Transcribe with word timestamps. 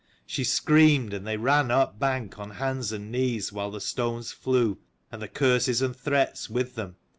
She 0.25 0.43
screamed 0.43 1.13
and 1.13 1.27
they 1.27 1.37
ran 1.37 1.69
up 1.69 1.99
bank 1.99 2.39
on 2.39 2.49
hands 2.49 2.91
and 2.91 3.11
knees 3.11 3.51
while 3.53 3.69
the 3.69 3.79
stones 3.79 4.31
flew, 4.31 4.79
and 5.11 5.21
the 5.21 5.27
curses 5.27 5.79
and 5.79 5.95
threats 5.95 6.49
with 6.49 6.73
them. 6.73 6.95